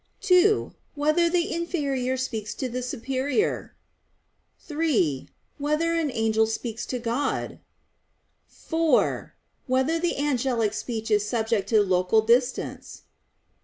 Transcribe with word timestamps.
(2) 0.21 0.73
Whether 0.95 1.29
the 1.29 1.53
inferior 1.53 2.17
speaks 2.17 2.55
to 2.55 2.67
the 2.67 2.81
superior? 2.81 3.75
(3) 4.61 5.29
Whether 5.59 5.93
an 5.93 6.09
angel 6.11 6.47
speaks 6.47 6.87
to 6.87 6.97
God? 6.97 7.59
(4) 8.47 9.35
Whether 9.67 9.99
the 9.99 10.17
angelic 10.17 10.73
speech 10.73 11.11
is 11.11 11.29
subject 11.29 11.69
to 11.69 11.83
local 11.83 12.21
distance? 12.21 13.03